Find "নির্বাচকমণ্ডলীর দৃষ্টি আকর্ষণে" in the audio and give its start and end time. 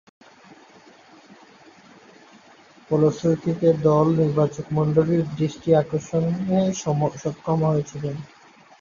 4.19-6.59